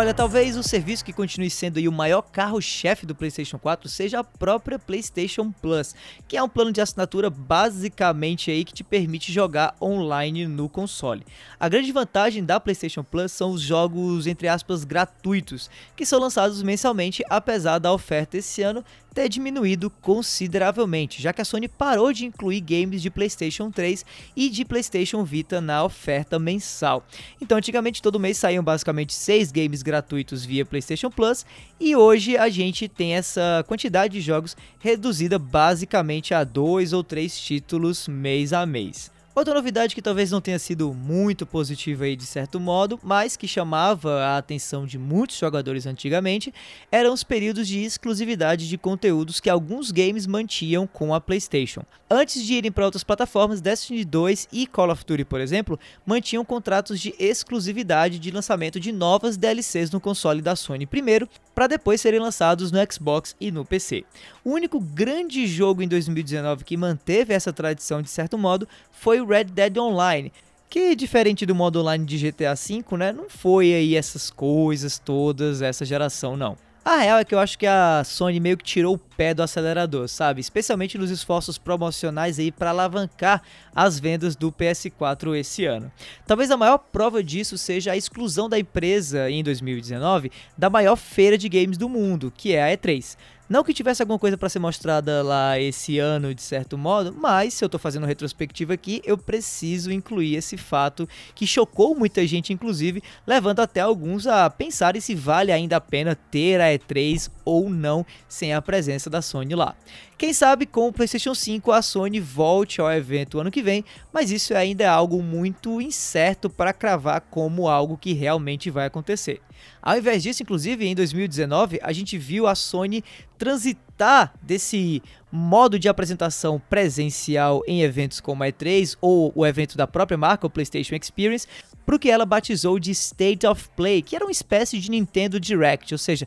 Olha, 0.00 0.14
talvez 0.14 0.56
o 0.56 0.62
serviço 0.62 1.04
que 1.04 1.12
continue 1.12 1.50
sendo 1.50 1.76
o 1.78 1.92
maior 1.92 2.22
carro-chefe 2.22 3.04
do 3.04 3.14
PlayStation 3.14 3.58
4 3.58 3.86
seja 3.86 4.20
a 4.20 4.24
própria 4.24 4.78
PlayStation 4.78 5.52
Plus, 5.52 5.94
que 6.26 6.38
é 6.38 6.42
um 6.42 6.48
plano 6.48 6.72
de 6.72 6.80
assinatura 6.80 7.28
basicamente 7.28 8.50
aí 8.50 8.64
que 8.64 8.72
te 8.72 8.82
permite 8.82 9.30
jogar 9.30 9.76
online 9.78 10.46
no 10.46 10.70
console. 10.70 11.22
A 11.60 11.68
grande 11.68 11.92
vantagem 11.92 12.42
da 12.42 12.58
PlayStation 12.58 13.04
Plus 13.04 13.30
são 13.30 13.50
os 13.50 13.60
jogos 13.60 14.26
entre 14.26 14.48
aspas 14.48 14.84
gratuitos, 14.84 15.68
que 15.94 16.06
são 16.06 16.18
lançados 16.18 16.62
mensalmente, 16.62 17.22
apesar 17.28 17.78
da 17.78 17.92
oferta 17.92 18.38
esse 18.38 18.62
ano 18.62 18.82
ter 19.14 19.28
diminuído 19.28 19.90
consideravelmente, 19.90 21.20
já 21.20 21.32
que 21.32 21.40
a 21.40 21.44
Sony 21.44 21.68
parou 21.68 22.12
de 22.12 22.24
incluir 22.26 22.60
games 22.60 23.02
de 23.02 23.10
PlayStation 23.10 23.70
3 23.70 24.04
e 24.36 24.48
de 24.48 24.64
PlayStation 24.64 25.24
Vita 25.24 25.60
na 25.60 25.84
oferta 25.84 26.38
mensal. 26.38 27.04
Então, 27.40 27.58
antigamente 27.58 28.02
todo 28.02 28.20
mês 28.20 28.38
saíam 28.38 28.62
basicamente 28.62 29.12
6 29.12 29.52
games 29.52 29.82
gratuitos 29.82 30.44
via 30.44 30.64
PlayStation 30.64 31.10
Plus 31.10 31.44
e 31.78 31.96
hoje 31.96 32.36
a 32.36 32.48
gente 32.48 32.88
tem 32.88 33.14
essa 33.14 33.64
quantidade 33.66 34.14
de 34.14 34.20
jogos 34.20 34.56
reduzida 34.78 35.38
basicamente 35.38 36.34
a 36.34 36.44
dois 36.44 36.92
ou 36.92 37.02
três 37.02 37.38
títulos 37.38 38.06
mês 38.08 38.52
a 38.52 38.64
mês. 38.64 39.10
Outra 39.32 39.54
novidade 39.54 39.94
que 39.94 40.02
talvez 40.02 40.32
não 40.32 40.40
tenha 40.40 40.58
sido 40.58 40.92
muito 40.92 41.46
positiva 41.46 42.02
aí 42.02 42.16
de 42.16 42.26
certo 42.26 42.58
modo, 42.58 42.98
mas 43.00 43.36
que 43.36 43.46
chamava 43.46 44.24
a 44.24 44.38
atenção 44.38 44.84
de 44.84 44.98
muitos 44.98 45.38
jogadores 45.38 45.86
antigamente, 45.86 46.52
eram 46.90 47.12
os 47.12 47.22
períodos 47.22 47.68
de 47.68 47.78
exclusividade 47.78 48.68
de 48.68 48.76
conteúdos 48.76 49.38
que 49.38 49.48
alguns 49.48 49.92
games 49.92 50.26
mantinham 50.26 50.84
com 50.84 51.14
a 51.14 51.20
PlayStation. 51.20 51.84
Antes 52.10 52.44
de 52.44 52.54
irem 52.54 52.72
para 52.72 52.84
outras 52.84 53.04
plataformas, 53.04 53.60
Destiny 53.60 54.04
2 54.04 54.48
e 54.52 54.66
Call 54.66 54.90
of 54.90 55.04
Duty, 55.06 55.24
por 55.24 55.40
exemplo, 55.40 55.78
mantinham 56.04 56.44
contratos 56.44 56.98
de 56.98 57.14
exclusividade 57.16 58.18
de 58.18 58.32
lançamento 58.32 58.80
de 58.80 58.90
novas 58.90 59.36
DLCs 59.36 59.92
no 59.92 60.00
console 60.00 60.42
da 60.42 60.56
Sony 60.56 60.86
primeiro, 60.86 61.28
para 61.54 61.68
depois 61.68 62.00
serem 62.00 62.18
lançados 62.18 62.72
no 62.72 62.78
Xbox 62.92 63.36
e 63.40 63.52
no 63.52 63.64
PC. 63.64 64.04
O 64.44 64.50
único 64.50 64.80
grande 64.80 65.46
jogo 65.46 65.82
em 65.82 65.88
2019 65.88 66.64
que 66.64 66.76
manteve 66.76 67.32
essa 67.32 67.52
tradição 67.52 68.02
de 68.02 68.10
certo 68.10 68.36
modo 68.36 68.66
foi 68.90 69.20
o 69.20 69.26
Red 69.30 69.44
Dead 69.44 69.76
Online, 69.78 70.32
que 70.68 70.94
diferente 70.94 71.46
do 71.46 71.54
modo 71.54 71.80
online 71.80 72.04
de 72.04 72.18
GTA 72.18 72.54
V, 72.54 72.96
né, 72.96 73.12
não 73.12 73.28
foi 73.28 73.72
aí 73.72 73.96
essas 73.96 74.30
coisas 74.30 74.98
todas 74.98 75.62
essa 75.62 75.84
geração 75.84 76.36
não. 76.36 76.56
A 76.82 76.96
real 76.96 77.18
é 77.18 77.24
que 77.24 77.34
eu 77.34 77.38
acho 77.38 77.58
que 77.58 77.66
a 77.66 78.02
Sony 78.04 78.40
meio 78.40 78.56
que 78.56 78.64
tirou 78.64 78.94
o 78.94 78.98
pé 78.98 79.34
do 79.34 79.42
acelerador, 79.42 80.08
sabe? 80.08 80.40
Especialmente 80.40 80.96
nos 80.96 81.10
esforços 81.10 81.58
promocionais 81.58 82.38
aí 82.38 82.50
para 82.50 82.70
alavancar 82.70 83.42
as 83.74 84.00
vendas 84.00 84.34
do 84.34 84.50
PS4 84.50 85.36
esse 85.36 85.66
ano. 85.66 85.92
Talvez 86.26 86.50
a 86.50 86.56
maior 86.56 86.78
prova 86.78 87.22
disso 87.22 87.58
seja 87.58 87.92
a 87.92 87.96
exclusão 87.98 88.48
da 88.48 88.58
empresa 88.58 89.30
em 89.30 89.44
2019 89.44 90.32
da 90.56 90.70
maior 90.70 90.96
feira 90.96 91.36
de 91.36 91.50
games 91.50 91.76
do 91.76 91.88
mundo, 91.88 92.32
que 92.34 92.54
é 92.54 92.72
a 92.72 92.76
E3. 92.76 93.14
Não 93.50 93.64
que 93.64 93.74
tivesse 93.74 94.00
alguma 94.00 94.16
coisa 94.16 94.38
para 94.38 94.48
ser 94.48 94.60
mostrada 94.60 95.24
lá 95.24 95.58
esse 95.58 95.98
ano, 95.98 96.32
de 96.32 96.40
certo 96.40 96.78
modo, 96.78 97.12
mas 97.12 97.52
se 97.52 97.64
eu 97.64 97.66
estou 97.66 97.80
fazendo 97.80 98.06
retrospectiva 98.06 98.74
aqui, 98.74 99.02
eu 99.04 99.18
preciso 99.18 99.90
incluir 99.90 100.36
esse 100.36 100.56
fato 100.56 101.08
que 101.34 101.44
chocou 101.48 101.96
muita 101.96 102.24
gente, 102.28 102.52
inclusive, 102.52 103.02
levando 103.26 103.58
até 103.58 103.80
alguns 103.80 104.28
a 104.28 104.48
pensarem 104.48 105.00
se 105.00 105.16
vale 105.16 105.50
ainda 105.50 105.78
a 105.78 105.80
pena 105.80 106.14
ter 106.14 106.60
a 106.60 106.66
E3 106.66 107.28
ou 107.44 107.68
não 107.68 108.06
sem 108.28 108.54
a 108.54 108.62
presença 108.62 109.10
da 109.10 109.20
Sony 109.20 109.56
lá. 109.56 109.74
Quem 110.16 110.32
sabe 110.32 110.64
com 110.64 110.86
o 110.86 110.92
PlayStation 110.92 111.34
5 111.34 111.72
a 111.72 111.82
Sony 111.82 112.20
volte 112.20 112.80
ao 112.80 112.92
evento 112.92 113.40
ano 113.40 113.50
que 113.50 113.62
vem, 113.62 113.84
mas 114.12 114.30
isso 114.30 114.54
ainda 114.54 114.84
é 114.84 114.86
algo 114.86 115.20
muito 115.24 115.80
incerto 115.80 116.48
para 116.48 116.72
cravar 116.72 117.22
como 117.22 117.66
algo 117.66 117.98
que 117.98 118.12
realmente 118.12 118.70
vai 118.70 118.86
acontecer. 118.86 119.40
Ao 119.82 119.96
invés 119.96 120.22
disso, 120.22 120.42
inclusive, 120.42 120.86
em 120.86 120.94
2019, 120.94 121.78
a 121.82 121.92
gente 121.92 122.18
viu 122.18 122.46
a 122.46 122.54
Sony 122.54 123.02
transitar 123.38 124.32
desse 124.42 125.02
modo 125.30 125.78
de 125.78 125.88
apresentação 125.88 126.60
presencial 126.68 127.62
em 127.66 127.82
eventos 127.82 128.20
como 128.20 128.42
a 128.42 128.48
E3 128.48 128.96
ou 129.00 129.32
o 129.34 129.46
evento 129.46 129.76
da 129.76 129.86
própria 129.86 130.18
marca, 130.18 130.46
o 130.46 130.50
PlayStation 130.50 130.94
Experience, 130.94 131.46
para 131.86 131.96
o 131.96 131.98
que 131.98 132.10
ela 132.10 132.26
batizou 132.26 132.78
de 132.78 132.90
State 132.90 133.46
of 133.46 133.68
Play, 133.76 134.02
que 134.02 134.14
era 134.14 134.24
uma 134.24 134.30
espécie 134.30 134.78
de 134.78 134.90
Nintendo 134.90 135.40
Direct, 135.40 135.92
ou 135.94 135.98
seja, 135.98 136.26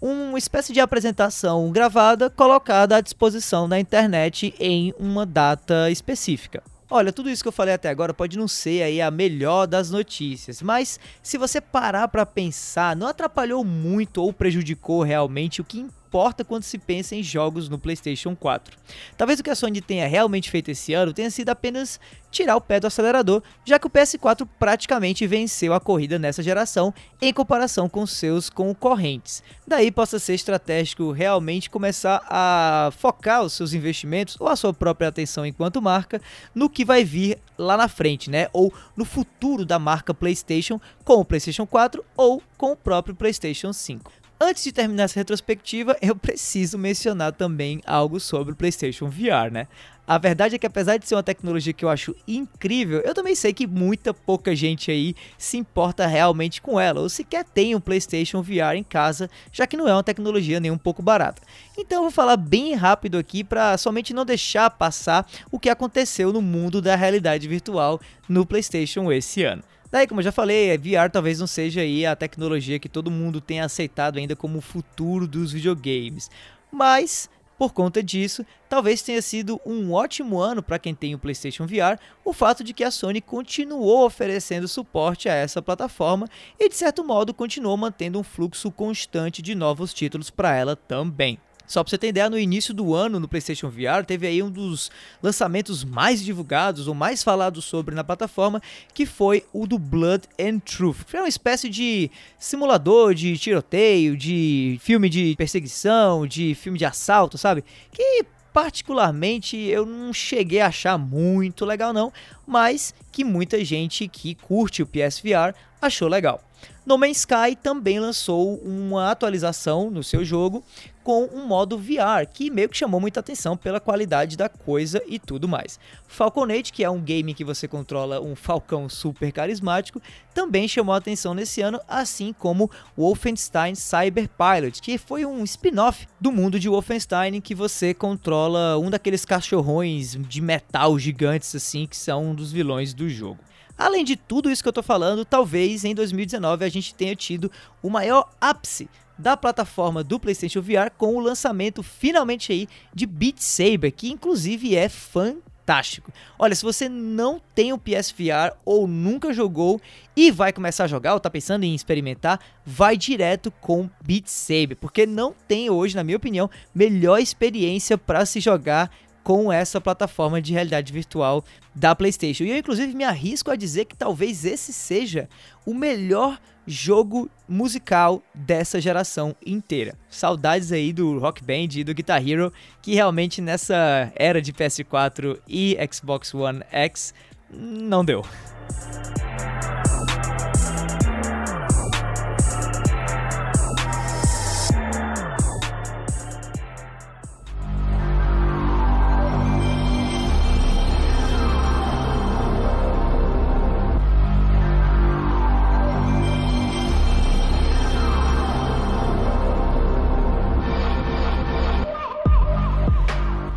uma 0.00 0.38
espécie 0.38 0.72
de 0.72 0.80
apresentação 0.80 1.70
gravada 1.70 2.28
colocada 2.28 2.96
à 2.96 3.00
disposição 3.00 3.66
na 3.66 3.80
internet 3.80 4.54
em 4.58 4.94
uma 4.98 5.24
data 5.24 5.90
específica. 5.90 6.62
Olha, 6.88 7.12
tudo 7.12 7.28
isso 7.28 7.42
que 7.42 7.48
eu 7.48 7.52
falei 7.52 7.74
até 7.74 7.88
agora 7.88 8.14
pode 8.14 8.38
não 8.38 8.46
ser 8.46 8.84
aí 8.84 9.02
a 9.02 9.10
melhor 9.10 9.66
das 9.66 9.90
notícias, 9.90 10.62
mas 10.62 11.00
se 11.20 11.36
você 11.36 11.60
parar 11.60 12.06
para 12.06 12.24
pensar, 12.24 12.94
não 12.94 13.08
atrapalhou 13.08 13.64
muito 13.64 14.22
ou 14.22 14.32
prejudicou 14.32 15.02
realmente 15.02 15.60
o 15.60 15.64
que 15.64 15.84
importa 16.06 16.44
quando 16.44 16.62
se 16.62 16.78
pensa 16.78 17.16
em 17.16 17.22
jogos 17.22 17.68
no 17.68 17.78
PlayStation 17.78 18.36
4. 18.36 18.76
Talvez 19.16 19.40
o 19.40 19.42
que 19.42 19.50
a 19.50 19.54
Sony 19.54 19.80
tenha 19.80 20.06
realmente 20.06 20.50
feito 20.50 20.70
esse 20.70 20.94
ano 20.94 21.12
tenha 21.12 21.30
sido 21.30 21.48
apenas 21.48 21.98
tirar 22.30 22.56
o 22.56 22.60
pé 22.60 22.78
do 22.78 22.86
acelerador, 22.86 23.42
já 23.64 23.78
que 23.78 23.86
o 23.86 23.90
PS4 23.90 24.46
praticamente 24.58 25.26
venceu 25.26 25.72
a 25.72 25.80
corrida 25.80 26.18
nessa 26.18 26.42
geração 26.42 26.92
em 27.20 27.32
comparação 27.32 27.88
com 27.88 28.06
seus 28.06 28.48
concorrentes. 28.48 29.42
Daí 29.66 29.90
possa 29.90 30.18
ser 30.18 30.34
estratégico 30.34 31.10
realmente 31.10 31.70
começar 31.70 32.22
a 32.28 32.90
focar 32.96 33.42
os 33.42 33.54
seus 33.54 33.72
investimentos 33.72 34.36
ou 34.38 34.48
a 34.48 34.56
sua 34.56 34.72
própria 34.72 35.08
atenção 35.08 35.44
enquanto 35.44 35.82
marca 35.82 36.20
no 36.54 36.68
que 36.68 36.84
vai 36.84 37.04
vir 37.04 37.38
lá 37.58 37.76
na 37.76 37.88
frente, 37.88 38.30
né? 38.30 38.48
Ou 38.52 38.72
no 38.96 39.04
futuro 39.04 39.64
da 39.64 39.78
marca 39.78 40.14
PlayStation 40.14 40.80
com 41.04 41.14
o 41.14 41.24
PlayStation 41.24 41.66
4 41.66 42.04
ou 42.16 42.42
com 42.56 42.72
o 42.72 42.76
próprio 42.76 43.14
PlayStation 43.14 43.72
5. 43.72 44.25
Antes 44.38 44.64
de 44.64 44.70
terminar 44.70 45.04
essa 45.04 45.18
retrospectiva, 45.18 45.96
eu 46.02 46.14
preciso 46.14 46.76
mencionar 46.76 47.32
também 47.32 47.80
algo 47.86 48.20
sobre 48.20 48.52
o 48.52 48.56
PlayStation 48.56 49.08
VR, 49.08 49.50
né? 49.50 49.66
A 50.06 50.18
verdade 50.18 50.54
é 50.54 50.58
que 50.58 50.66
apesar 50.66 50.98
de 50.98 51.08
ser 51.08 51.14
uma 51.14 51.22
tecnologia 51.22 51.72
que 51.72 51.82
eu 51.82 51.88
acho 51.88 52.14
incrível, 52.28 53.00
eu 53.00 53.14
também 53.14 53.34
sei 53.34 53.54
que 53.54 53.66
muita 53.66 54.12
pouca 54.12 54.54
gente 54.54 54.90
aí 54.90 55.14
se 55.38 55.56
importa 55.56 56.06
realmente 56.06 56.60
com 56.60 56.78
ela, 56.78 57.00
ou 57.00 57.08
sequer 57.08 57.44
tem 57.44 57.74
um 57.74 57.80
PlayStation 57.80 58.42
VR 58.42 58.76
em 58.76 58.84
casa, 58.84 59.30
já 59.50 59.66
que 59.66 59.76
não 59.76 59.88
é 59.88 59.92
uma 59.94 60.04
tecnologia 60.04 60.60
nem 60.60 60.70
um 60.70 60.78
pouco 60.78 61.00
barata. 61.00 61.40
Então 61.76 61.98
eu 61.98 62.02
vou 62.02 62.10
falar 62.10 62.36
bem 62.36 62.74
rápido 62.74 63.16
aqui 63.16 63.42
para 63.42 63.78
somente 63.78 64.12
não 64.12 64.26
deixar 64.26 64.68
passar 64.68 65.26
o 65.50 65.58
que 65.58 65.70
aconteceu 65.70 66.30
no 66.30 66.42
mundo 66.42 66.82
da 66.82 66.94
realidade 66.94 67.48
virtual 67.48 67.98
no 68.28 68.44
PlayStation 68.44 69.10
esse 69.10 69.44
ano. 69.44 69.62
Daí, 69.90 70.06
como 70.06 70.20
eu 70.20 70.24
já 70.24 70.32
falei, 70.32 70.76
VR 70.76 71.10
talvez 71.12 71.38
não 71.38 71.46
seja 71.46 71.80
aí 71.80 72.04
a 72.04 72.16
tecnologia 72.16 72.78
que 72.78 72.88
todo 72.88 73.10
mundo 73.10 73.40
tenha 73.40 73.64
aceitado 73.64 74.18
ainda 74.18 74.34
como 74.34 74.58
o 74.58 74.62
futuro 74.62 75.28
dos 75.28 75.52
videogames. 75.52 76.28
Mas, 76.72 77.30
por 77.56 77.72
conta 77.72 78.02
disso, 78.02 78.44
talvez 78.68 79.00
tenha 79.00 79.22
sido 79.22 79.60
um 79.64 79.92
ótimo 79.92 80.38
ano 80.38 80.62
para 80.62 80.78
quem 80.78 80.94
tem 80.94 81.14
o 81.14 81.18
PlayStation 81.18 81.66
VR 81.66 81.98
o 82.24 82.32
fato 82.32 82.64
de 82.64 82.74
que 82.74 82.84
a 82.84 82.90
Sony 82.90 83.20
continuou 83.20 84.04
oferecendo 84.04 84.66
suporte 84.66 85.28
a 85.28 85.34
essa 85.34 85.62
plataforma 85.62 86.28
e, 86.58 86.68
de 86.68 86.74
certo 86.74 87.04
modo, 87.04 87.32
continuou 87.32 87.76
mantendo 87.76 88.18
um 88.18 88.24
fluxo 88.24 88.70
constante 88.70 89.40
de 89.40 89.54
novos 89.54 89.94
títulos 89.94 90.30
para 90.30 90.54
ela 90.54 90.74
também. 90.74 91.38
Só 91.66 91.82
pra 91.82 91.90
você 91.90 91.98
ter 91.98 92.08
ideia, 92.08 92.30
no 92.30 92.38
início 92.38 92.72
do 92.72 92.94
ano 92.94 93.18
no 93.18 93.28
PlayStation 93.28 93.68
VR 93.68 94.04
teve 94.06 94.26
aí 94.26 94.42
um 94.42 94.50
dos 94.50 94.90
lançamentos 95.22 95.84
mais 95.84 96.22
divulgados 96.22 96.88
ou 96.88 96.94
mais 96.94 97.22
falados 97.22 97.64
sobre 97.64 97.94
na 97.94 98.04
plataforma, 98.04 98.62
que 98.94 99.04
foi 99.04 99.44
o 99.52 99.66
do 99.66 99.78
Blood 99.78 100.24
and 100.38 100.58
Truth. 100.60 101.04
Foi 101.06 101.20
uma 101.20 101.28
espécie 101.28 101.68
de 101.68 102.10
simulador 102.38 103.14
de 103.14 103.36
tiroteio, 103.36 104.16
de 104.16 104.78
filme 104.80 105.08
de 105.08 105.34
perseguição, 105.36 106.26
de 106.26 106.54
filme 106.54 106.78
de 106.78 106.84
assalto, 106.84 107.36
sabe? 107.36 107.64
Que 107.92 108.24
particularmente 108.56 109.54
eu 109.54 109.84
não 109.84 110.14
cheguei 110.14 110.60
a 110.60 110.68
achar 110.68 110.96
muito 110.96 111.62
legal 111.66 111.92
não, 111.92 112.10
mas 112.46 112.94
que 113.10 113.24
muita 113.24 113.64
gente 113.64 114.06
que 114.08 114.34
curte 114.34 114.82
o 114.82 114.86
PSVR 114.86 115.54
achou 115.80 116.08
legal. 116.08 116.40
No 116.86 116.96
Man's 116.96 117.18
Sky 117.18 117.56
também 117.60 117.98
lançou 117.98 118.54
uma 118.58 119.10
atualização 119.10 119.90
no 119.90 120.04
seu 120.04 120.24
jogo 120.24 120.62
com 121.06 121.24
um 121.32 121.46
modo 121.46 121.78
VR, 121.78 122.26
que 122.32 122.50
meio 122.50 122.68
que 122.68 122.76
chamou 122.76 123.00
muita 123.00 123.20
atenção 123.20 123.56
pela 123.56 123.78
qualidade 123.78 124.36
da 124.36 124.48
coisa 124.48 125.00
e 125.06 125.20
tudo 125.20 125.46
mais. 125.46 125.78
Falconate, 126.08 126.72
que 126.72 126.82
é 126.82 126.90
um 126.90 127.00
game 127.00 127.32
que 127.32 127.44
você 127.44 127.68
controla 127.68 128.20
um 128.20 128.34
falcão 128.34 128.88
super 128.88 129.30
carismático, 129.30 130.02
também 130.34 130.66
chamou 130.66 130.92
atenção 130.92 131.32
nesse 131.32 131.60
ano, 131.60 131.80
assim 131.86 132.32
como 132.32 132.68
Wolfenstein 132.96 133.76
Cyber 133.76 134.28
Pilot, 134.28 134.82
que 134.82 134.98
foi 134.98 135.24
um 135.24 135.44
spin-off 135.44 136.08
do 136.20 136.32
mundo 136.32 136.58
de 136.58 136.68
Wolfenstein 136.68 137.40
que 137.40 137.54
você 137.54 137.94
controla 137.94 138.76
um 138.76 138.90
daqueles 138.90 139.24
cachorrões 139.24 140.16
de 140.28 140.40
metal 140.40 140.98
gigantes 140.98 141.54
assim, 141.54 141.86
que 141.86 141.96
são 141.96 142.34
dos 142.36 142.52
vilões 142.52 142.94
do 142.94 143.08
jogo. 143.08 143.40
Além 143.76 144.04
de 144.04 144.16
tudo 144.16 144.50
isso 144.50 144.62
que 144.62 144.68
eu 144.68 144.72
tô 144.72 144.82
falando, 144.82 145.24
talvez 145.24 145.84
em 145.84 145.94
2019 145.94 146.64
a 146.64 146.68
gente 146.68 146.94
tenha 146.94 147.16
tido 147.16 147.50
o 147.82 147.90
maior 147.90 148.30
ápice 148.40 148.88
da 149.18 149.36
plataforma 149.36 150.04
do 150.04 150.20
PlayStation 150.20 150.60
VR 150.60 150.90
com 150.96 151.14
o 151.16 151.20
lançamento 151.20 151.82
finalmente 151.82 152.52
aí 152.52 152.68
de 152.94 153.06
Beat 153.06 153.38
Saber, 153.38 153.90
que 153.90 154.10
inclusive 154.10 154.76
é 154.76 154.88
fantástico. 154.88 156.12
Olha, 156.38 156.54
se 156.54 156.62
você 156.62 156.88
não 156.88 157.40
tem 157.54 157.72
o 157.72 157.78
PSVR 157.78 158.54
ou 158.64 158.86
nunca 158.86 159.32
jogou 159.32 159.80
e 160.14 160.30
vai 160.30 160.52
começar 160.52 160.84
a 160.84 160.88
jogar 160.88 161.14
ou 161.14 161.20
tá 161.20 161.28
pensando 161.28 161.64
em 161.64 161.74
experimentar, 161.74 162.40
vai 162.64 162.96
direto 162.96 163.50
com 163.50 163.90
Beat 164.02 164.26
Saber, 164.28 164.76
porque 164.76 165.06
não 165.06 165.34
tem 165.48 165.68
hoje, 165.68 165.96
na 165.96 166.04
minha 166.04 166.16
opinião, 166.16 166.48
melhor 166.74 167.18
experiência 167.18 167.98
para 167.98 168.24
se 168.24 168.38
jogar 168.40 168.90
com 169.26 169.52
essa 169.52 169.80
plataforma 169.80 170.40
de 170.40 170.52
realidade 170.52 170.92
virtual 170.92 171.44
da 171.74 171.96
PlayStation. 171.96 172.44
E 172.44 172.50
eu, 172.50 172.56
inclusive, 172.56 172.94
me 172.94 173.02
arrisco 173.02 173.50
a 173.50 173.56
dizer 173.56 173.86
que 173.86 173.96
talvez 173.96 174.44
esse 174.44 174.72
seja 174.72 175.28
o 175.66 175.74
melhor 175.74 176.38
jogo 176.64 177.28
musical 177.48 178.22
dessa 178.32 178.80
geração 178.80 179.34
inteira. 179.44 179.98
Saudades 180.08 180.70
aí 180.70 180.92
do 180.92 181.18
Rock 181.18 181.42
Band 181.42 181.74
e 181.74 181.82
do 181.82 181.92
Guitar 181.92 182.24
Hero, 182.24 182.52
que 182.80 182.94
realmente 182.94 183.42
nessa 183.42 184.12
era 184.14 184.40
de 184.40 184.52
PS4 184.52 185.40
e 185.48 185.76
Xbox 185.92 186.32
One 186.32 186.62
X 186.70 187.12
não 187.50 188.04
deu. 188.04 188.24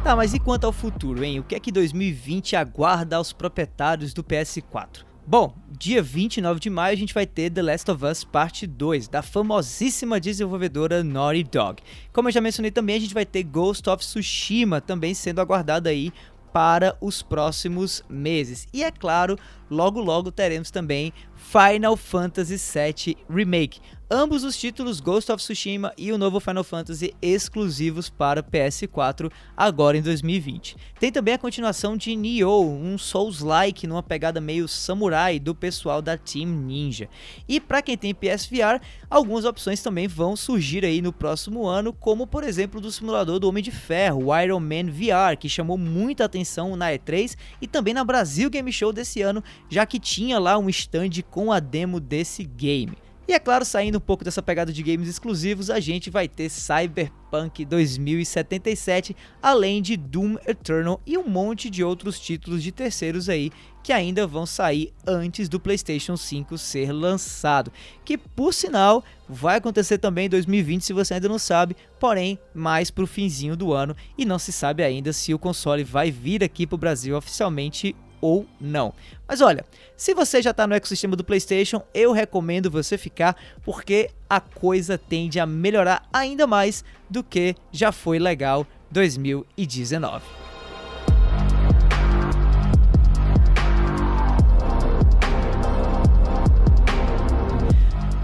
Tá, 0.10 0.16
mas 0.16 0.34
e 0.34 0.40
quanto 0.40 0.64
ao 0.64 0.72
futuro, 0.72 1.24
hein? 1.24 1.38
O 1.40 1.44
que 1.44 1.54
é 1.54 1.60
que 1.60 1.72
2020 1.72 2.56
aguarda 2.56 3.18
aos 3.18 3.32
proprietários 3.32 4.12
do 4.12 4.24
PS4? 4.24 5.06
Bom, 5.24 5.56
dia 5.70 6.02
29 6.02 6.60
de 6.60 6.68
maio 6.68 6.96
a 6.96 6.98
gente 6.98 7.14
vai 7.14 7.28
ter 7.28 7.52
The 7.52 7.62
Last 7.62 7.92
of 7.92 8.04
Us 8.04 8.24
Parte 8.24 8.66
2, 8.66 9.08
da 9.08 9.22
famosíssima 9.22 10.20
desenvolvedora 10.20 11.04
Naughty 11.04 11.44
Dog. 11.44 11.84
Como 12.12 12.28
eu 12.28 12.32
já 12.32 12.42
mencionei 12.42 12.72
também, 12.72 12.96
a 12.96 13.00
gente 13.00 13.14
vai 13.14 13.24
ter 13.24 13.44
Ghost 13.44 13.88
of 13.88 14.04
Tsushima 14.04 14.82
também 14.82 15.14
sendo 15.14 15.42
aguardado 15.42 15.88
aí 15.88 16.12
para 16.52 16.98
os 17.00 17.22
próximos 17.22 18.04
meses. 18.10 18.68
E 18.74 18.84
é 18.84 18.90
claro, 18.90 19.38
logo 19.70 20.02
logo 20.02 20.32
teremos 20.32 20.72
também 20.72 21.14
Final 21.40 21.96
Fantasy 21.96 22.58
VII 22.58 23.18
Remake. 23.30 23.80
Ambos 24.12 24.44
os 24.44 24.58
títulos 24.58 25.00
Ghost 25.00 25.32
of 25.32 25.44
Tsushima 25.44 25.94
e 25.96 26.12
o 26.12 26.18
novo 26.18 26.40
Final 26.40 26.64
Fantasy 26.64 27.14
exclusivos 27.22 28.10
para 28.10 28.42
PS4 28.42 29.32
agora 29.56 29.98
em 29.98 30.02
2020. 30.02 30.76
Tem 31.00 31.12
também 31.12 31.36
a 31.36 31.38
continuação 31.38 31.96
de 31.96 32.16
Nioh, 32.16 32.68
um 32.68 32.98
Souls-like 32.98 33.86
numa 33.86 34.02
pegada 34.02 34.42
meio 34.42 34.68
samurai 34.68 35.40
do 35.40 35.54
pessoal 35.54 36.02
da 36.02 36.18
Team 36.18 36.48
Ninja. 36.48 37.08
E 37.48 37.60
para 37.60 37.84
quem 37.84 37.96
tem 37.96 38.16
PSVR, 38.16 38.82
algumas 39.08 39.46
opções 39.46 39.80
também 39.84 40.08
vão 40.08 40.36
surgir 40.36 40.84
aí 40.84 41.04
no 41.04 41.14
próximo 41.14 41.68
ano, 41.68 41.94
como 41.94 42.26
por 42.26 42.44
exemplo 42.44 42.82
do 42.82 42.92
simulador 42.92 43.38
do 43.38 43.48
Homem 43.48 43.64
de 43.64 43.70
Ferro, 43.70 44.26
o 44.26 44.40
Iron 44.40 44.60
Man 44.60 44.90
VR, 44.90 45.38
que 45.40 45.48
chamou 45.48 45.78
muita 45.78 46.26
atenção 46.26 46.76
na 46.76 46.92
E3 46.92 47.38
e 47.62 47.68
também 47.68 47.94
na 47.94 48.04
Brasil 48.04 48.50
Game 48.50 48.74
Show 48.74 48.92
desse 48.92 49.22
ano, 49.22 49.44
já 49.70 49.86
que 49.86 50.00
tinha 50.00 50.40
lá 50.40 50.58
um 50.58 50.68
stand 50.68 51.12
com 51.30 51.52
a 51.52 51.60
demo 51.60 52.00
desse 52.00 52.44
game. 52.44 52.98
E 53.30 53.32
é 53.32 53.38
claro, 53.38 53.64
saindo 53.64 54.00
um 54.00 54.02
pouco 54.02 54.24
dessa 54.24 54.42
pegada 54.42 54.74
de 54.74 54.82
games 54.82 55.08
exclusivos, 55.08 55.70
a 55.70 55.80
gente 55.80 56.10
vai 56.10 56.28
ter 56.28 56.50
Cyberpunk 56.50 57.64
2077, 57.64 59.16
além 59.40 59.84
de 59.84 59.96
Doom 59.96 60.36
Eternal 60.48 61.00
e 61.06 61.16
um 61.16 61.28
monte 61.28 61.70
de 61.70 61.84
outros 61.84 62.20
títulos 62.20 62.64
de 62.64 62.72
terceiros 62.72 63.30
aí 63.30 63.52
que 63.84 63.94
ainda 63.94 64.26
vão 64.26 64.48
sair 64.48 64.92
antes 65.06 65.48
do 65.48 65.60
PlayStation 65.60 66.18
5 66.18 66.58
ser 66.58 66.92
lançado, 66.92 67.72
que 68.04 68.18
por 68.18 68.52
sinal 68.52 69.04
vai 69.28 69.58
acontecer 69.58 70.00
também 70.00 70.26
em 70.26 70.30
2020 70.30 70.82
se 70.82 70.92
você 70.92 71.14
ainda 71.14 71.30
não 71.30 71.38
sabe, 71.38 71.76
porém 72.00 72.40
mais 72.52 72.90
pro 72.90 73.06
finzinho 73.06 73.56
do 73.56 73.72
ano 73.74 73.96
e 74.18 74.26
não 74.26 74.40
se 74.40 74.52
sabe 74.52 74.82
ainda 74.82 75.14
se 75.14 75.36
o 75.36 75.40
console 75.40 75.84
vai 75.84 76.10
vir 76.10 76.44
aqui 76.44 76.66
pro 76.66 76.80
Brasil 76.80 77.16
oficialmente 77.16 77.96
ou 78.22 78.46
não. 78.60 78.94
Mas 79.28 79.42
olha, 79.42 79.66
se 79.96 80.14
você 80.14 80.42
já 80.42 80.52
está 80.52 80.66
no 80.66 80.74
ecossistema 80.74 81.16
do 81.16 81.24
PlayStation, 81.24 81.82
eu 81.94 82.12
recomendo 82.12 82.72
você 82.72 82.98
ficar 82.98 83.36
porque 83.64 84.10
a 84.30 84.40
coisa 84.40 84.98
tende 84.98 85.40
a 85.40 85.46
melhorar 85.46 86.08
ainda 86.12 86.48
mais 86.48 86.84
do 87.10 87.24
que 87.24 87.56
já 87.72 87.92
foi 87.92 88.20
legal 88.20 88.66
2019. 88.92 90.40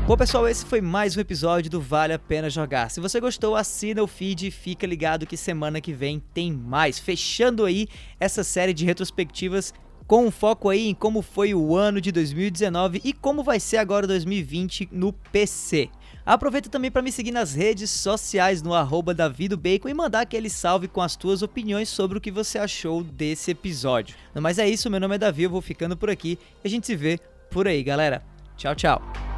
Bom, 0.08 0.16
pessoal, 0.16 0.48
esse 0.48 0.64
foi 0.64 0.82
mais 0.82 1.18
um 1.18 1.20
episódio 1.20 1.72
do 1.72 1.82
Vale 1.82 2.14
a 2.14 2.20
Pena 2.20 2.48
Jogar. 2.48 2.92
Se 2.92 3.00
você 3.00 3.20
gostou, 3.20 3.56
assina 3.56 4.04
o 4.04 4.08
feed 4.08 4.46
e 4.46 4.52
fica 4.52 4.86
ligado 4.86 5.26
que 5.26 5.36
semana 5.36 5.82
que 5.82 5.92
vem 5.92 6.22
tem 6.32 6.54
mais. 6.54 7.00
Fechando 7.00 7.66
aí 7.66 7.88
essa 8.20 8.44
série 8.44 8.72
de 8.72 8.86
retrospectivas 8.86 9.74
com 10.08 10.26
um 10.26 10.32
foco 10.32 10.70
aí 10.70 10.88
em 10.88 10.94
como 10.94 11.22
foi 11.22 11.54
o 11.54 11.76
ano 11.76 12.00
de 12.00 12.12
2019 12.12 13.02
e 13.04 13.14
como 13.14 13.44
vai 13.44 13.60
ser 13.60 13.78
agora 13.78 14.08
2020 14.08 14.90
no 14.92 15.12
PC. 15.12 15.90
Aproveita 16.26 16.70
também 16.70 16.90
para 16.90 17.02
me 17.02 17.12
seguir 17.12 17.32
nas 17.32 17.54
redes 17.54 17.90
sociais 17.92 18.62
no 18.62 18.74
arroba 18.74 19.14
davidobacon 19.14 19.90
e 19.90 19.94
mandar 19.94 20.22
aquele 20.22 20.50
salve 20.50 20.88
com 20.88 21.02
as 21.02 21.16
tuas 21.16 21.42
opiniões 21.42 21.88
sobre 21.90 22.18
o 22.18 22.22
que 22.22 22.32
você 22.32 22.58
achou 22.58 23.04
desse 23.04 23.52
episódio. 23.52 24.16
Mas 24.34 24.58
é 24.58 24.68
isso, 24.68 24.90
meu 24.90 25.00
nome 25.00 25.16
é 25.16 25.20
Davi, 25.20 25.44
eu 25.44 25.50
vou 25.50 25.62
ficando 25.62 25.96
por 25.96 26.10
aqui 26.10 26.40
e 26.64 26.68
a 26.68 26.70
gente 26.70 26.88
se 26.88 26.96
vê 26.96 27.20
por 27.52 27.68
aí, 27.68 27.84
galera. 27.84 28.24
Tchau, 28.58 28.74
tchau. 28.74 29.35